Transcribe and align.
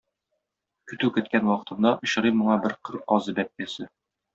Көтү 0.93 1.11
көткән 1.19 1.47
вакытында 1.51 1.93
очрый 2.09 2.37
моңа 2.41 2.59
бер 2.67 2.79
кыр 2.89 3.03
казы 3.15 3.41
бәбкәсе. 3.43 3.93